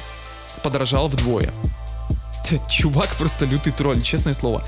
подорожал 0.62 1.08
вдвое. 1.08 1.52
Чувак 2.68 3.08
просто 3.16 3.46
лютый 3.46 3.72
тролль, 3.72 4.02
честное 4.02 4.34
слово. 4.34 4.62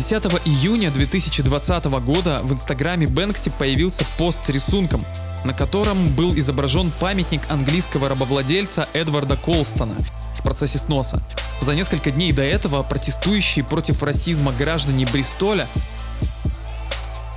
10 0.00 0.24
июня 0.46 0.90
2020 0.90 1.84
года 2.00 2.40
в 2.42 2.54
инстаграме 2.54 3.06
Бэнкси 3.06 3.52
появился 3.58 4.06
пост 4.16 4.46
с 4.46 4.48
рисунком, 4.48 5.04
на 5.44 5.52
котором 5.52 6.08
был 6.14 6.34
изображен 6.38 6.90
памятник 7.00 7.42
английского 7.50 8.08
рабовладельца 8.08 8.88
Эдварда 8.94 9.36
Колстона 9.36 9.94
в 10.36 10.42
процессе 10.42 10.78
сноса. 10.78 11.22
За 11.60 11.74
несколько 11.74 12.10
дней 12.10 12.32
до 12.32 12.40
этого 12.40 12.82
протестующие 12.82 13.62
против 13.62 14.02
расизма 14.02 14.52
граждане 14.52 15.04
Бристоля 15.04 15.68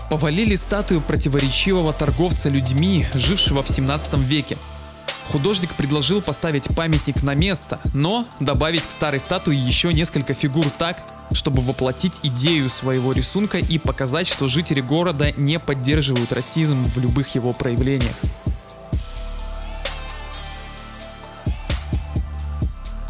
повалили 0.10 0.56
статую 0.56 1.02
противоречивого 1.02 1.92
торговца 1.92 2.48
людьми, 2.48 3.06
жившего 3.14 3.62
в 3.62 3.70
17 3.70 4.14
веке. 4.20 4.58
Художник 5.34 5.74
предложил 5.74 6.22
поставить 6.22 6.74
памятник 6.74 7.24
на 7.24 7.36
место, 7.36 7.82
но 7.94 8.26
добавить 8.40 8.84
к 8.84 8.90
старой 8.90 9.20
статуе 9.20 9.58
еще 9.58 9.94
несколько 9.94 10.34
фигур 10.34 10.66
так, 10.78 11.04
чтобы 11.34 11.62
воплотить 11.62 12.20
идею 12.24 12.70
своего 12.70 13.12
рисунка 13.12 13.58
и 13.58 13.78
показать, 13.78 14.28
что 14.28 14.48
жители 14.48 14.82
города 14.82 15.32
не 15.38 15.60
поддерживают 15.60 16.32
расизм 16.32 16.84
в 16.86 17.00
любых 17.00 17.36
его 17.36 17.54
проявлениях. 17.54 18.16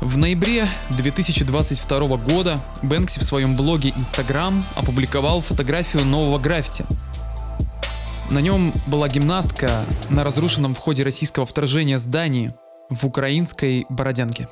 В 0.02 0.18
ноябре 0.18 0.68
2022 0.98 2.18
года 2.18 2.60
Бэнкси 2.82 3.20
в 3.20 3.24
своем 3.24 3.56
блоге 3.56 3.94
Instagram 3.96 4.64
опубликовал 4.76 5.42
фотографию 5.42 6.06
нового 6.06 6.40
граффити. 6.40 6.86
На 8.30 8.40
нем 8.40 8.74
была 8.86 9.08
гимнастка 9.08 9.86
на 10.10 10.24
разрушенном 10.24 10.76
в 10.76 10.80
ходе 10.80 11.04
российского 11.04 11.46
вторжения 11.46 11.98
здании. 11.98 12.54
в 12.90 13.06
украинской 13.06 13.86
Бородянке. 13.90 14.48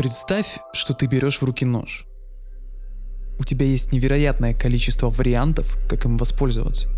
Представь, 0.00 0.60
что 0.72 0.94
ты 0.94 1.04
берешь 1.04 1.42
в 1.42 1.44
руки 1.44 1.66
нож. 1.66 2.06
У 3.38 3.44
тебя 3.44 3.66
есть 3.66 3.92
невероятное 3.92 4.54
количество 4.54 5.10
вариантов, 5.10 5.76
как 5.90 6.06
им 6.06 6.16
воспользоваться. 6.16 6.88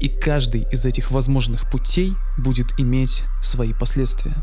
И 0.00 0.08
каждый 0.08 0.62
из 0.70 0.86
этих 0.86 1.10
возможных 1.10 1.68
путей 1.68 2.12
будет 2.36 2.78
иметь 2.78 3.24
свои 3.42 3.72
последствия. 3.72 4.36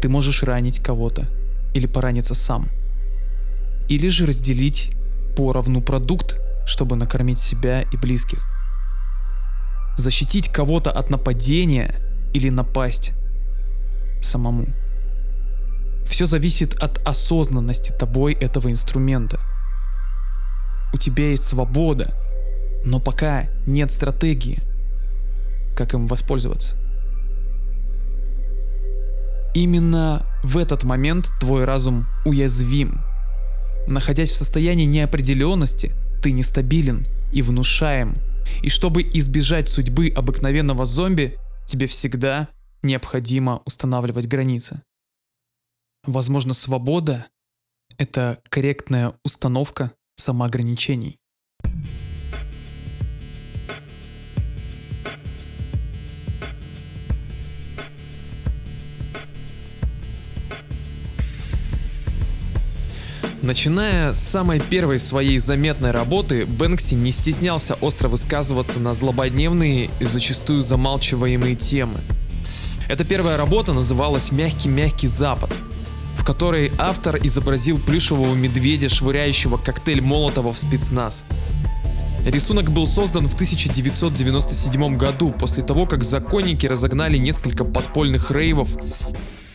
Ты 0.00 0.08
можешь 0.08 0.42
ранить 0.42 0.82
кого-то 0.82 1.28
или 1.74 1.86
пораниться 1.86 2.34
сам. 2.34 2.70
Или 3.90 4.08
же 4.08 4.24
разделить 4.24 4.92
поровну 5.36 5.82
продукт, 5.82 6.40
чтобы 6.64 6.96
накормить 6.96 7.40
себя 7.40 7.82
и 7.82 7.96
близких. 7.98 8.46
Защитить 9.98 10.48
кого-то 10.48 10.92
от 10.92 11.10
нападения 11.10 11.94
или 12.32 12.48
напасть 12.48 13.12
самому. 14.22 14.64
Все 16.06 16.26
зависит 16.26 16.74
от 16.74 17.06
осознанности 17.06 17.92
тобой 17.98 18.34
этого 18.34 18.70
инструмента. 18.70 19.40
У 20.92 20.98
тебя 20.98 21.30
есть 21.30 21.44
свобода, 21.44 22.14
но 22.84 23.00
пока 23.00 23.48
нет 23.66 23.90
стратегии, 23.90 24.58
как 25.76 25.94
им 25.94 26.06
воспользоваться. 26.06 26.76
Именно 29.54 30.26
в 30.42 30.56
этот 30.56 30.82
момент 30.82 31.30
твой 31.40 31.64
разум 31.64 32.06
уязвим. 32.24 33.00
Находясь 33.86 34.30
в 34.30 34.36
состоянии 34.36 34.84
неопределенности, 34.84 35.92
ты 36.22 36.32
нестабилен 36.32 37.06
и 37.32 37.42
внушаем. 37.42 38.14
И 38.62 38.68
чтобы 38.68 39.02
избежать 39.02 39.68
судьбы 39.68 40.12
обыкновенного 40.14 40.84
зомби, 40.84 41.38
тебе 41.66 41.86
всегда 41.86 42.48
необходимо 42.82 43.60
устанавливать 43.64 44.26
границы. 44.26 44.82
Возможно, 46.04 46.52
свобода— 46.52 47.26
это 47.96 48.40
корректная 48.48 49.12
установка 49.24 49.92
самоограничений. 50.16 51.20
Начиная 63.42 64.14
с 64.14 64.18
самой 64.18 64.58
первой 64.58 64.98
своей 64.98 65.38
заметной 65.38 65.92
работы, 65.92 66.46
Бэнкси 66.46 66.94
не 66.94 67.12
стеснялся 67.12 67.74
остро 67.74 68.08
высказываться 68.08 68.80
на 68.80 68.94
злободневные 68.94 69.88
и 70.00 70.04
зачастую 70.04 70.62
замалчиваемые 70.62 71.54
темы. 71.54 72.00
Эта 72.88 73.04
первая 73.04 73.36
работа 73.36 73.72
называлась 73.72 74.32
«Мягкий-мягкий 74.32 75.06
Запад», 75.06 75.50
в 76.22 76.24
которой 76.24 76.70
автор 76.78 77.18
изобразил 77.20 77.80
плюшевого 77.80 78.32
медведя, 78.36 78.88
швыряющего 78.88 79.56
коктейль 79.56 80.00
Молотова 80.00 80.52
в 80.52 80.56
спецназ. 80.56 81.24
Рисунок 82.24 82.70
был 82.70 82.86
создан 82.86 83.28
в 83.28 83.34
1997 83.34 84.96
году, 84.96 85.32
после 85.32 85.64
того, 85.64 85.84
как 85.84 86.04
законники 86.04 86.64
разогнали 86.64 87.16
несколько 87.16 87.64
подпольных 87.64 88.30
рейвов 88.30 88.68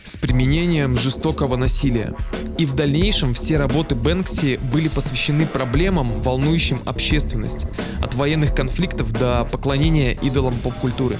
с 0.04 0.18
применением 0.18 0.98
жестокого 0.98 1.56
насилия. 1.56 2.12
И 2.58 2.66
в 2.66 2.74
дальнейшем 2.74 3.32
все 3.32 3.56
работы 3.56 3.94
Бэнкси 3.94 4.60
были 4.70 4.88
посвящены 4.88 5.46
проблемам, 5.46 6.08
волнующим 6.20 6.78
общественность, 6.84 7.64
от 8.02 8.14
военных 8.14 8.54
конфликтов 8.54 9.10
до 9.12 9.48
поклонения 9.50 10.12
идолам 10.12 10.52
поп-культуры. 10.58 11.16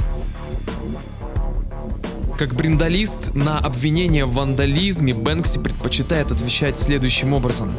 Как 2.38 2.54
брендалист 2.54 3.34
на 3.34 3.58
обвинение 3.58 4.24
в 4.24 4.34
вандализме 4.34 5.12
Бэнкси 5.12 5.58
предпочитает 5.58 6.30
отвечать 6.30 6.78
следующим 6.78 7.32
образом. 7.32 7.76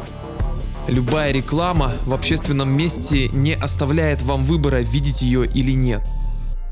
Любая 0.86 1.32
реклама 1.32 1.92
в 2.04 2.12
общественном 2.12 2.70
месте 2.70 3.28
не 3.28 3.54
оставляет 3.54 4.22
вам 4.22 4.44
выбора, 4.44 4.82
видеть 4.82 5.22
ее 5.22 5.46
или 5.46 5.72
нет– 5.72 6.02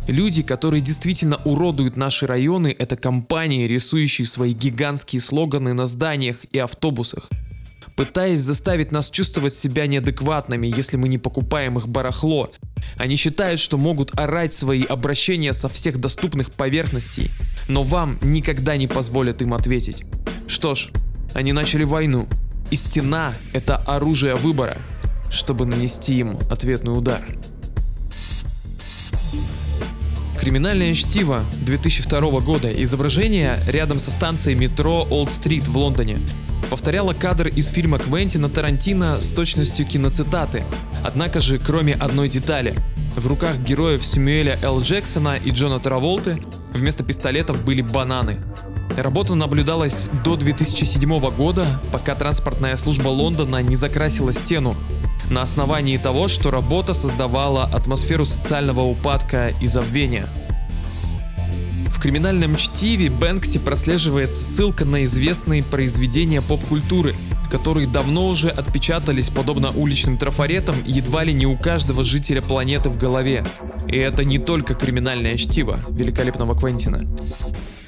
Люди, 0.09 0.43
которые 0.43 0.81
действительно 0.81 1.37
уродуют 1.45 1.99
наши 1.99 2.27
районы, 2.27 2.75
это 2.79 2.97
компании, 2.97 3.69
рисующие 3.69 4.27
свои 4.27 4.55
гигантские 4.55 5.21
слоганы 5.21 5.75
на 5.75 5.85
зданиях 5.85 6.47
и 6.51 6.59
автобусах. 6.59 7.29
Пытаясь 7.99 8.39
заставить 8.39 8.93
нас 8.93 9.11
чувствовать 9.11 9.53
себя 9.53 9.89
неадекватными, 9.89 10.69
если 10.69 10.97
мы 10.97 11.09
не 11.09 11.19
покупаем 11.19 11.79
их 11.79 11.89
барахло. 11.89 12.49
Они 12.97 13.17
считают, 13.17 13.59
что 13.59 13.77
могут 13.77 14.17
орать 14.17 14.55
свои 14.55 14.85
обращения 14.85 15.53
со 15.53 15.69
всех 15.69 15.99
доступных 15.99 16.53
поверхностей, 16.53 17.29
но 17.67 17.83
вам 17.83 18.21
никогда 18.23 18.77
не 18.77 18.87
позволят 18.87 19.43
им 19.43 19.53
ответить. 19.53 20.05
Что 20.47 20.77
ж, 20.77 20.91
они 21.35 21.53
начали 21.53 21.83
войну, 21.83 22.29
и 22.71 22.77
стена— 22.77 23.33
это 23.53 23.79
оружие 23.79 24.37
выбора, 24.37 24.77
чтобы 25.29 25.67
нанести 25.67 26.21
им 26.21 26.39
ответный 26.53 26.97
удар. 26.97 27.25
Криминальное 30.39 30.95
чтиво 30.95 31.45
2002 31.63 32.41
года. 32.43 32.73
Изображение 32.81 33.59
рядом 33.67 33.99
со 33.99 34.13
станцией 34.13 34.57
метро 34.57 35.05
Олд-Стрит 35.11 35.67
в 35.67 35.77
Лондоне. 35.77 36.21
Повторяло 36.71 37.15
кадр 37.15 37.49
из 37.49 37.69
фильма 37.69 37.99
Квентина 37.99 38.51
Тарантино 38.51 39.21
с 39.21 39.29
точностью 39.29 39.87
киноцитаты. 39.87 40.65
Однако 41.03 41.41
же, 41.41 41.59
кроме 41.59 41.95
одной 41.95 42.29
детали. 42.29 42.77
В 43.17 43.27
руках 43.27 43.59
героев 43.59 44.05
Сэмюэля 44.05 44.59
Л. 44.63 44.81
Джексона 44.83 45.37
и 45.37 45.51
Джона 45.51 45.81
Траволты 45.81 46.43
вместо 46.75 47.03
пистолетов 47.05 47.65
были 47.65 47.81
бананы. 47.81 48.39
Работа 48.97 49.35
наблюдалась 49.35 50.11
до 50.25 50.37
2007 50.37 51.31
года, 51.31 51.67
пока 51.91 52.15
транспортная 52.15 52.77
служба 52.77 53.09
Лондона 53.09 53.63
не 53.63 53.77
закрасила 53.77 54.33
стену, 54.33 54.75
на 55.31 55.43
основании 55.43 55.97
того, 55.97 56.29
что 56.29 56.51
работа 56.51 56.93
создавала 56.95 57.65
атмосферу 57.65 58.25
социального 58.25 58.81
упадка 58.81 59.53
и 59.61 59.67
забвения. 59.67 60.29
В 61.99 62.01
криминальном 62.01 62.55
чтиве 62.55 63.11
Бэнкси 63.11 63.59
прослеживается 63.59 64.41
ссылка 64.41 64.85
на 64.85 65.05
известные 65.05 65.65
произведения 65.65 66.41
поп-культуры, 66.41 67.17
которые 67.51 67.89
давно 67.89 68.29
уже 68.29 68.51
отпечатались 68.51 69.31
подобно 69.31 69.71
уличным 69.71 70.17
трафаретам 70.17 70.77
едва 70.87 71.25
ли 71.25 71.33
не 71.33 71.45
у 71.45 71.57
каждого 71.57 72.05
жителя 72.05 72.41
планеты 72.41 72.89
в 72.89 72.97
голове. 72.97 73.45
И 73.89 73.97
это 73.97 74.23
не 74.23 74.39
только 74.39 74.77
криминальное 74.77 75.37
чтиво 75.37 75.81
великолепного 75.91 76.57
Квентина. 76.57 77.05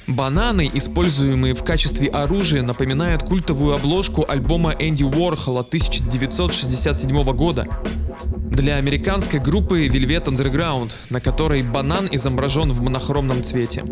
Бананы, 0.07 0.69
используемые 0.73 1.55
в 1.55 1.63
качестве 1.63 2.09
оружия, 2.09 2.63
напоминают 2.63 3.23
культовую 3.23 3.75
обложку 3.75 4.25
альбома 4.27 4.75
Энди 4.77 5.03
Уорхола 5.03 5.61
1967 5.61 7.23
года 7.31 7.65
для 8.51 8.75
американской 8.75 9.39
группы 9.39 9.87
Velvet 9.87 10.25
Underground, 10.25 10.91
на 11.09 11.21
которой 11.21 11.63
банан 11.63 12.09
изображен 12.11 12.71
в 12.71 12.81
монохромном 12.81 13.43
цвете. 13.43 13.83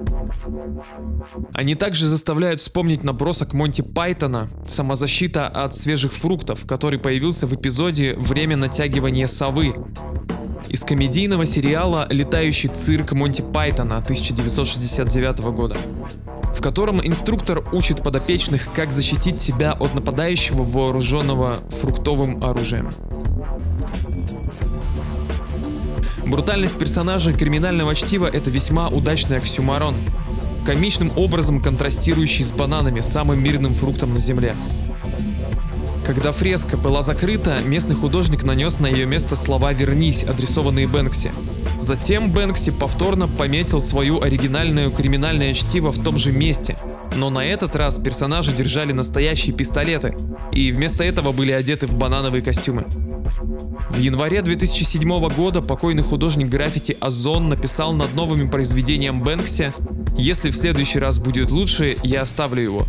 Они 1.54 1.76
также 1.76 2.06
заставляют 2.08 2.60
вспомнить 2.60 3.04
набросок 3.04 3.54
Монти 3.54 3.82
Пайтона 3.82 4.50
«Самозащита 4.68 5.48
от 5.48 5.76
свежих 5.76 6.12
фруктов», 6.14 6.66
который 6.66 7.00
появился 7.00 7.48
в 7.48 7.56
эпизоде 7.56 8.16
«Время 8.16 8.58
натягивания 8.58 9.28
совы», 9.28 9.74
из 10.68 10.84
комедийного 10.84 11.46
сериала 11.46 12.06
«Летающий 12.12 12.70
цирк 12.70 13.14
Монти 13.14 13.42
Пайтона» 13.42 13.98
1969 13.98 15.40
года, 15.52 15.76
в 16.56 16.62
котором 16.62 17.02
инструктор 17.02 17.64
учит 17.74 18.04
подопечных, 18.04 18.68
как 18.76 18.92
защитить 18.92 19.38
себя 19.38 19.72
от 19.72 19.96
нападающего 19.96 20.64
вооруженного 20.64 21.56
фруктовым 21.82 22.44
оружием. 22.44 22.90
Брутальность 26.30 26.78
персонажа 26.78 27.34
криминального 27.34 27.96
чтива— 27.96 28.28
это 28.32 28.52
весьма 28.52 28.88
удачный 28.88 29.38
оксюмарон, 29.38 29.96
комичным 30.64 31.12
образом 31.16 31.60
контрастирующий 31.60 32.44
с 32.44 32.52
бананами, 32.52 33.02
самым 33.02 33.44
мирным 33.44 33.74
фруктом 33.74 34.14
на 34.14 34.20
Земле. 34.20 34.54
Когда 36.06 36.32
фреска 36.32 36.78
была 36.78 37.02
закрыта, 37.02 37.58
местный 37.66 37.96
художник 37.96 38.44
нанес 38.44 38.80
на 38.80 38.86
ее 38.86 39.08
место 39.08 39.36
слова 39.36 39.74
«Вернись», 39.74 40.24
адресованные 40.24 40.88
Бэнкси. 40.88 41.32
Затем 41.80 42.32
Бэнкси 42.32 42.72
повторно 42.72 43.28
пометил 43.28 43.82
свою 43.82 44.22
оригинальную 44.22 44.92
криминальное 44.92 45.56
чтиво 45.56 45.92
в 45.92 46.04
том 46.04 46.20
же 46.20 46.32
месте, 46.32 46.78
но 47.16 47.32
на 47.32 47.44
этот 47.44 47.76
раз 47.76 47.98
персонажи 47.98 48.52
держали 48.52 48.92
настоящие 48.92 49.56
пистолеты 49.56 50.16
и 50.54 50.72
вместо 50.72 51.04
этого 51.04 51.32
были 51.32 51.52
одеты 51.52 51.88
в 51.88 51.96
банановые 51.96 52.44
костюмы. 52.44 52.86
В 53.90 53.98
январе 53.98 54.42
2007 54.42 55.30
года 55.30 55.62
покойный 55.62 56.04
художник 56.04 56.50
граффити 56.50 56.98
Озон 57.00 57.50
написал 57.50 57.94
над 57.94 58.14
новым 58.16 58.50
произведением 58.50 59.22
Бэнкси 59.22 59.72
«Если 60.18 60.50
в 60.50 60.56
следующий 60.56 61.00
раз 61.00 61.20
будет 61.20 61.52
лучше, 61.52 61.98
я 62.04 62.22
оставлю 62.22 62.62
его». 62.62 62.86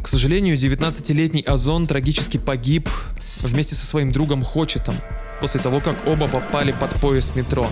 К 0.00 0.08
сожалению, 0.08 0.56
19-летний 0.56 1.42
Озон 1.42 1.86
трагически 1.86 2.38
погиб 2.38 2.88
вместе 3.40 3.74
со 3.74 3.84
своим 3.86 4.12
другом 4.12 4.44
Хочетом 4.44 4.94
после 5.40 5.60
того, 5.60 5.80
как 5.80 5.96
оба 6.06 6.28
попали 6.28 6.72
под 6.72 6.94
поезд 7.00 7.34
метро. 7.36 7.68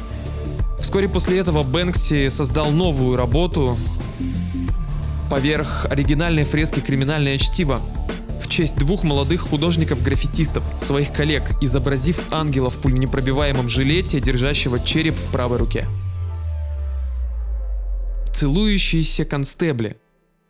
Вскоре 0.81 1.09
после 1.09 1.39
этого 1.39 1.63
Бэнкси 1.63 2.29
создал 2.29 2.71
новую 2.71 3.17
работу 3.17 3.79
поверх 5.31 5.87
оригинальной 5.91 6.45
фрески 6.45 6.81
«Криминальное 6.81 7.39
чтиво», 7.39 7.81
в 8.45 8.49
честь 8.49 8.77
двух 8.77 9.05
молодых 9.05 9.41
художников-граффитистов, 9.41 10.63
своих 10.79 11.13
коллег, 11.13 11.45
изобразив 11.63 12.21
ангела 12.31 12.69
в 12.69 12.77
пуленепробиваемом 12.77 13.69
жилете, 13.71 14.21
держащего 14.21 14.79
череп 14.79 15.15
в 15.15 15.33
правой 15.33 15.57
руке. 15.57 15.87
Целующиеся 18.35 19.25
констебли. 19.25 19.97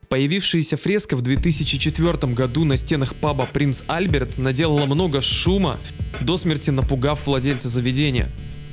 Появившаяся 0.09 0.77
фреска 0.77 1.17
в 1.17 1.23
2004 1.23 2.33
году 2.35 2.65
на 2.65 2.77
стенах 2.77 3.15
паба 3.15 3.47
«Принц 3.47 3.85
Альберт» 3.87 4.39
наделала 4.39 4.87
много 4.87 5.21
шума, 5.21 5.79
до 6.21 6.37
смерти 6.37 6.71
напугав 6.71 7.27
владельца 7.27 7.69
заведения. 7.69 8.31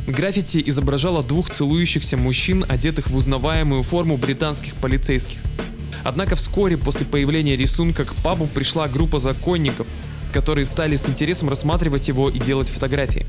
Граффити 0.07 0.63
изображало 0.65 1.21
двух 1.21 1.51
целующихся 1.51 2.17
мужчин, 2.17 2.65
одетых 2.67 3.09
в 3.09 3.15
узнаваемую 3.15 3.83
форму 3.83 4.17
британских 4.17 4.73
полицейских– 4.75 5.37
Однако 6.03 6.35
вскоре 6.35 6.77
после 6.77 7.05
появления 7.05 7.55
рисунка 7.55 8.05
к 8.05 8.15
пабу 8.15 8.47
пришла 8.47 8.87
группа 8.87 9.19
законников, 9.19 9.87
которые 10.33 10.65
стали 10.65 10.95
с 10.95 11.07
интересом 11.09 11.49
рассматривать 11.49 12.07
его 12.07 12.29
и 12.29 12.39
делать 12.39 12.69
фотографии. 12.69 13.25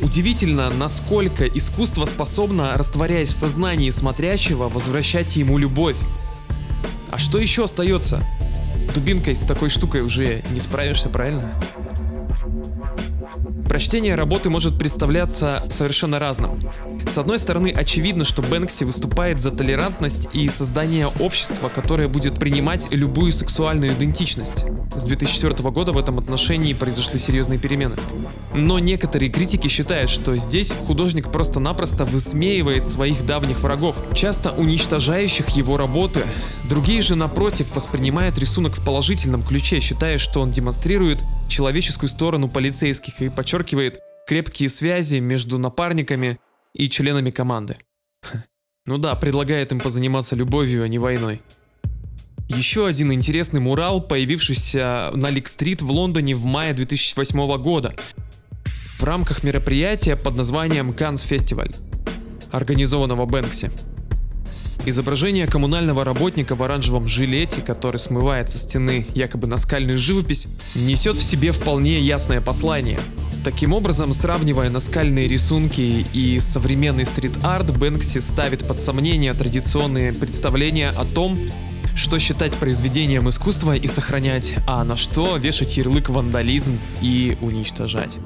Удивительно, 0.00 0.70
насколько 0.70 1.46
искусство 1.46 2.04
способно, 2.04 2.74
растворяясь 2.76 3.30
в 3.30 3.34
сознании 3.34 3.90
смотрящего, 3.90 4.68
возвращать 4.68 5.34
ему 5.36 5.58
любовь. 5.58 5.96
А 7.10 7.18
что 7.18 7.38
еще 7.38 7.64
остается? 7.64 8.22
Дубинкой 8.94 9.34
с 9.34 9.42
такой 9.42 9.70
штукой 9.70 10.02
уже 10.02 10.42
не 10.52 10.60
справишься, 10.60 11.08
правильно? 11.08 11.50
Прочтение 13.68 14.14
работы 14.14 14.50
может 14.50 14.78
представляться 14.78 15.64
совершенно 15.70 16.18
разным. 16.18 16.60
С 17.08 17.16
одной 17.16 17.38
стороны, 17.38 17.72
очевидно, 17.74 18.24
что 18.24 18.42
Бэнкси 18.42 18.84
выступает 18.84 19.40
за 19.40 19.50
толерантность 19.50 20.28
и 20.34 20.46
создание 20.46 21.06
общества, 21.06 21.70
которое 21.74 22.06
будет 22.06 22.38
принимать 22.38 22.88
любую 22.90 23.32
сексуальную 23.32 23.94
идентичность. 23.94 24.66
С 24.94 25.04
2004 25.04 25.70
года 25.70 25.92
в 25.92 25.98
этом 25.98 26.18
отношении 26.18 26.74
произошли 26.74 27.18
серьезные 27.18 27.58
перемены. 27.58 27.96
Но 28.54 28.78
некоторые 28.78 29.32
критики 29.32 29.68
считают, 29.68 30.10
что 30.10 30.36
здесь 30.36 30.74
художник 30.86 31.32
просто-напросто 31.32 32.04
высмеивает 32.04 32.84
своих 32.84 33.24
давних 33.24 33.60
врагов, 33.60 33.96
часто 34.14 34.52
уничтожающих 34.52 35.48
его 35.48 35.78
работы. 35.78 36.24
Другие 36.68 37.00
же, 37.00 37.14
напротив, 37.14 37.74
воспринимают 37.74 38.38
рисунок 38.38 38.76
в 38.76 38.84
положительном 38.84 39.42
ключе, 39.42 39.80
считая, 39.80 40.18
что 40.18 40.42
он 40.42 40.50
демонстрирует 40.50 41.22
человеческую 41.48 42.10
сторону 42.10 42.48
полицейских 42.48 43.22
и 43.22 43.30
подчеркивает 43.30 43.98
крепкие 44.26 44.68
связи 44.68 45.16
между 45.20 45.56
напарниками 45.56 46.38
и 46.78 46.88
членами 46.88 47.30
команды. 47.30 47.76
Ну 48.86 48.96
да, 48.96 49.14
предлагает 49.16 49.70
им 49.72 49.80
позаниматься 49.80 50.34
любовью, 50.34 50.82
а 50.82 50.88
не 50.88 50.98
войной. 50.98 51.42
Еще 52.48 52.86
один 52.86 53.12
интересный 53.12 53.60
мурал, 53.60 54.00
появившийся 54.00 55.10
на 55.14 55.28
Лик-стрит 55.28 55.82
в 55.82 55.90
Лондоне 55.90 56.34
в 56.34 56.46
мае 56.46 56.72
2008 56.72 57.62
года 57.62 57.94
в 58.98 59.04
рамках 59.04 59.42
мероприятия 59.42 60.16
под 60.16 60.36
названием 60.36 60.92
Cannes 60.92 61.28
Festival, 61.28 61.76
организованного 62.50 63.26
Бэнкси. 63.26 63.70
Изображение 64.86 65.46
коммунального 65.46 66.04
работника 66.04 66.54
в 66.56 66.62
оранжевом 66.62 67.06
жилете, 67.06 67.60
который 67.60 67.98
смывает 67.98 68.48
со 68.48 68.56
стены 68.56 69.06
якобы 69.14 69.46
наскальную 69.46 69.98
живопись, 69.98 70.46
несет 70.74 71.16
в 71.16 71.22
себе 71.22 71.52
вполне 71.52 72.00
ясное 72.00 72.40
послание. 72.40 72.98
Таким 73.44 73.72
образом, 73.72 74.12
сравнивая 74.12 74.68
наскальные 74.68 75.28
рисунки 75.28 76.04
и 76.12 76.40
современный 76.40 77.06
стрит-арт, 77.06 77.76
Бэнкси 77.76 78.18
ставит 78.18 78.66
под 78.66 78.78
сомнение 78.78 79.32
традиционные 79.32 80.12
представления 80.12 80.90
о 80.90 81.04
том, 81.04 81.38
что 81.94 82.18
считать 82.18 82.56
произведением 82.56 83.28
искусства 83.28 83.74
и 83.74 83.86
сохранять, 83.86 84.54
а 84.66 84.84
на 84.84 84.96
что 84.96 85.36
вешать 85.36 85.76
ярлык 85.76 86.08
вандализм 86.08 86.78
и 87.00 87.36
уничтожать. 87.40 88.18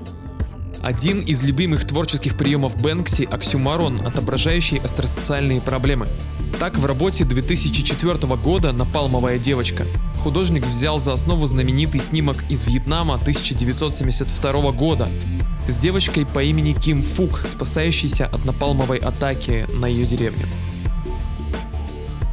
Один 0.83 1.21
из 1.21 1.45
любимых 1.45 1.87
творческих 1.87 2.37
приемов 2.37 2.77
Бэнкси– 2.83 3.29
оксюмарон, 3.31 4.05
отображающий 4.05 4.79
остросоциальные 4.79 5.61
проблемы. 5.61 6.09
Так 6.59 6.77
в 6.77 6.85
работе 6.85 7.25
2004 7.25 8.15
года 8.37 8.73
«Напалмовая 8.73 9.39
девочка» 9.39 9.87
художник 10.19 10.67
взял 10.67 10.99
за 10.99 11.13
основу 11.13 11.47
знаменитый 11.47 12.01
снимок 12.01 12.37
из 12.49 12.65
Вьетнама 12.65 13.15
1972 13.15 14.73
года 14.73 15.09
с 15.69 15.77
девочкой 15.77 16.27
по 16.27 16.43
имени 16.43 16.73
Ким 16.73 17.03
Фук, 17.03 17.45
спасающейся 17.47 18.27
от 18.27 18.45
напалмовой 18.45 18.99
атаки 18.99 19.69
на 19.73 19.87
ее 19.87 20.05
деревню. 20.05 20.47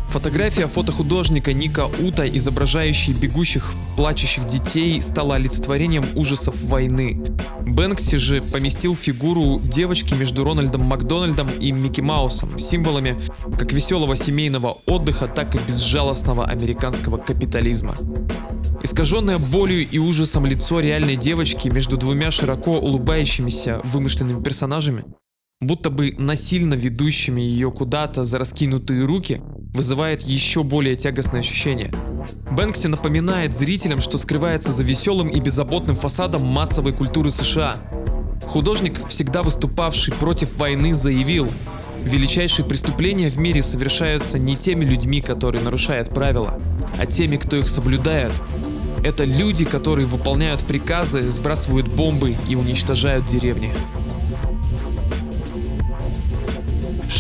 Фотография 0.10 0.68
фотохудожника 0.68 1.54
Ника 1.54 1.86
Ута, 1.86 2.26
изображающей 2.26 3.14
бегущих, 3.14 3.74
плачущих 3.96 4.48
детей, 4.48 5.00
стала 5.02 5.36
олицетворением 5.36 6.04
ужасов 6.16 6.60
войны. 6.64 7.22
Бэнкси 7.62 8.16
же 8.18 8.42
поместил 8.42 8.96
фигуру 8.96 9.60
девочки 9.60 10.16
между 10.16 10.44
Рональдом 10.44 10.82
Макдональдом 10.82 11.48
и 11.60 11.72
Микки 11.72 12.02
Маусом, 12.02 12.58
символами 12.58 13.18
как 13.58 13.72
веселого 13.72 14.16
семейного 14.16 14.78
отдыха, 14.88 15.28
так 15.28 15.54
и 15.54 15.60
безжалостного 15.60 16.46
американского 16.46 17.18
капитализма. 17.18 17.96
Искаженное 18.82 19.38
болью 19.38 19.88
и 19.88 20.00
ужасом 20.00 20.48
лицо 20.48 20.80
реальной 20.80 21.18
девочки 21.18 21.68
между 21.68 21.98
двумя 21.98 22.32
широко 22.32 22.72
улыбающимися 22.72 23.82
вымышленными 23.84 24.42
персонажами, 24.42 25.04
будто 25.62 25.90
бы 25.90 26.16
насильно 26.18 26.74
ведущими 26.74 27.42
ее 27.42 27.70
куда-то 27.70 28.24
за 28.24 28.40
раскинутые 28.40 29.06
руки, 29.06 29.42
вызывает 29.74 30.22
еще 30.22 30.64
более 30.64 30.96
тягостное 30.96 31.42
ощущение. 31.42 31.92
Бэнкси 32.52 32.88
напоминает 32.88 33.54
зрителям, 33.54 34.00
что 34.00 34.18
скрывается 34.18 34.72
за 34.72 34.86
веселым 34.86 35.28
и 35.28 35.42
беззаботным 35.42 35.98
фасадом 35.98 36.46
массовой 36.46 36.94
культуры 36.94 37.30
США. 37.30 37.76
Художник, 38.44 39.06
всегда 39.10 39.44
выступавший 39.44 40.14
против 40.14 40.56
войны, 40.58 40.94
заявил, 40.94 41.50
величайшие 42.06 42.66
преступления 42.66 43.30
в 43.30 43.38
мире 43.38 43.62
совершаются 43.62 44.40
не 44.40 44.56
теми 44.56 44.86
людьми, 44.86 45.20
которые 45.20 45.62
нарушают 45.62 46.08
правила, 46.08 46.58
а 46.98 47.06
теми, 47.06 47.36
кто 47.36 47.58
их 47.58 47.68
соблюдает. 47.68 48.32
Это 49.04 49.26
люди, 49.26 49.66
которые 49.66 50.08
выполняют 50.08 50.66
приказы, 50.66 51.30
сбрасывают 51.30 51.90
бомбы 51.90 52.38
и 52.48 52.56
уничтожают 52.56 53.26
деревни. 53.26 53.74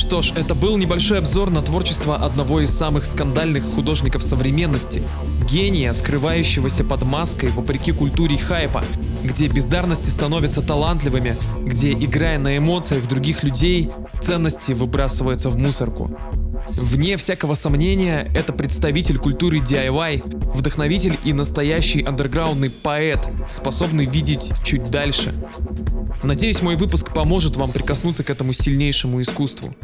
Что 0.09 0.23
ж, 0.23 0.31
это 0.35 0.55
был 0.55 0.75
небольшой 0.77 1.19
обзор 1.19 1.51
на 1.51 1.61
творчество 1.61 2.15
одного 2.15 2.61
из 2.61 2.71
самых 2.71 3.05
скандальных 3.05 3.63
художников 3.63 4.23
современности. 4.23 5.03
Гения, 5.47 5.93
скрывающегося 5.93 6.83
под 6.83 7.03
маской 7.03 7.51
вопреки 7.51 7.91
культуре 7.91 8.35
хайпа, 8.35 8.83
где 9.23 9.47
бездарности 9.47 10.09
становятся 10.09 10.63
талантливыми, 10.63 11.37
где, 11.63 11.93
играя 11.93 12.39
на 12.39 12.57
эмоциях 12.57 13.07
других 13.07 13.43
людей, 13.43 13.91
ценности 14.19 14.71
выбрасываются 14.71 15.51
в 15.51 15.59
мусорку. 15.59 16.09
Вне 16.69 17.15
всякого 17.15 17.53
сомнения, 17.53 18.31
это 18.33 18.51
представитель 18.51 19.19
культуры 19.19 19.59
DIY, 19.59 20.55
вдохновитель 20.55 21.19
и 21.23 21.33
настоящий 21.33 22.01
андерграундный 22.01 22.71
поэт, 22.71 23.19
способный 23.47 24.07
видеть 24.07 24.53
чуть 24.65 24.89
дальше. 24.89 25.35
Надеюсь, 26.23 26.63
мой 26.63 26.77
выпуск 26.77 27.13
поможет 27.13 27.57
вам 27.57 27.71
прикоснуться 27.71 28.23
к 28.23 28.31
этому 28.31 28.53
сильнейшему 28.53 29.21
искусству. 29.21 29.75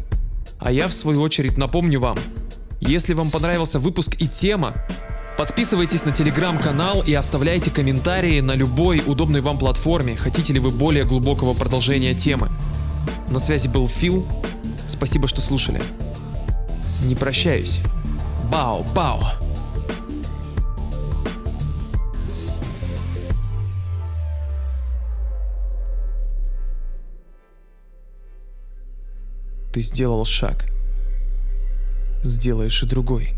А 0.59 0.71
я 0.71 0.87
в 0.87 0.93
свою 0.93 1.21
очередь 1.21 1.57
напомню 1.57 1.99
вам, 1.99 2.17
если 2.79 3.13
вам 3.13 3.31
понравился 3.31 3.79
выпуск 3.79 4.15
и 4.19 4.27
тема, 4.27 4.73
подписывайтесь 5.37 6.05
на 6.05 6.11
телеграм-канал 6.11 7.03
и 7.05 7.13
оставляйте 7.13 7.71
комментарии 7.71 8.39
на 8.39 8.53
любой 8.53 9.03
удобной 9.05 9.41
вам 9.41 9.57
платформе, 9.57 10.15
хотите 10.15 10.53
ли 10.53 10.59
вы 10.59 10.69
более 10.69 11.03
глубокого 11.03 11.53
продолжения 11.53 12.13
темы. 12.13 12.49
На 13.29 13.39
связи 13.39 13.67
был 13.67 13.87
Фил, 13.87 14.27
спасибо, 14.87 15.27
что 15.27 15.41
слушали. 15.41 15.81
Не 17.03 17.15
прощаюсь. 17.15 17.81
Бау, 18.51 18.85
бау. 18.95 19.21
Ты 29.75 29.81
сделал 29.81 30.23
шаг. 30.23 30.67
Сделаешь 32.23 32.81
и 32.81 32.85
другой. 32.85 33.33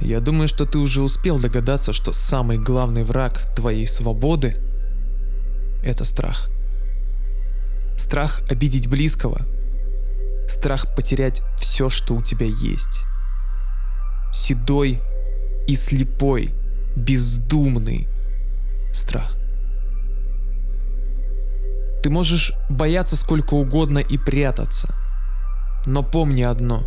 Я 0.00 0.20
думаю, 0.20 0.46
что 0.46 0.64
ты 0.64 0.78
уже 0.78 1.02
успел 1.02 1.40
догадаться, 1.40 1.92
что 1.92 2.12
самый 2.12 2.56
главный 2.56 3.02
враг 3.02 3.52
твоей 3.56 3.88
свободы– 3.88 4.58
это 5.82 6.04
страх. 6.04 6.50
Страх 7.98 8.42
обидеть 8.48 8.88
близкого. 8.88 9.44
Страх 10.46 10.94
потерять 10.94 11.42
все, 11.58 11.88
что 11.88 12.14
у 12.14 12.22
тебя 12.22 12.46
есть. 12.46 13.02
Седой 14.32 15.00
и 15.66 15.74
слепой, 15.74 16.54
бездумный 16.94 18.06
страх. 18.94 19.36
Ты 22.06 22.10
можешь 22.10 22.52
бояться 22.70 23.16
сколько 23.16 23.54
угодно 23.54 23.98
и 23.98 24.16
прятаться. 24.16 24.94
Но 25.86 26.04
помни 26.04 26.42
одно. 26.42 26.84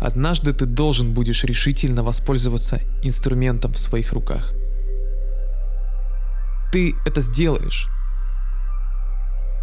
Однажды 0.00 0.52
ты 0.52 0.66
должен 0.66 1.14
будешь 1.14 1.44
решительно 1.44 2.02
воспользоваться 2.02 2.80
инструментом 3.04 3.72
в 3.72 3.78
своих 3.78 4.12
руках. 4.12 4.54
Ты 6.72 6.96
это 7.06 7.20
сделаешь. 7.20 7.86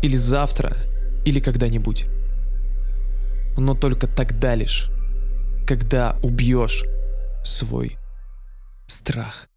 Или 0.01 0.15
завтра, 0.15 0.71
или 1.25 1.41
когда-нибудь. 1.41 2.05
Но 3.57 3.73
только 3.73 4.07
тогда 4.07 4.55
лишь, 4.55 4.89
когда 5.67 6.15
убьешь 6.23 6.86
свой 7.43 7.97
страх. 8.88 9.49